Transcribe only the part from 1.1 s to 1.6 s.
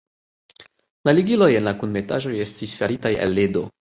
ligiloj